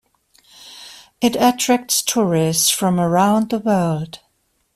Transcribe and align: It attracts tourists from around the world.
It 1.21 1.35
attracts 1.35 2.01
tourists 2.01 2.71
from 2.71 2.99
around 2.99 3.51
the 3.51 3.59
world. 3.59 4.17